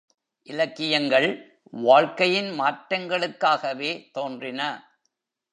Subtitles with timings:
[0.47, 1.27] இலக்கியங்கள்
[1.83, 4.61] வாழ்க்கையின் மாற்றங்களுக்காகவே தோன்றின.